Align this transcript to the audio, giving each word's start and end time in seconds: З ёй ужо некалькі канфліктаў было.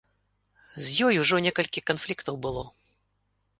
З 0.85 1.05
ёй 1.09 1.19
ужо 1.25 1.35
некалькі 1.47 1.85
канфліктаў 1.91 2.35
было. 2.47 2.67